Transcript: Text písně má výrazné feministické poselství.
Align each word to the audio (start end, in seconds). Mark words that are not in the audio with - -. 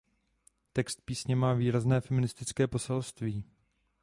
Text 0.73 1.01
písně 1.05 1.35
má 1.35 1.53
výrazné 1.53 2.01
feministické 2.01 2.67
poselství. 2.67 3.43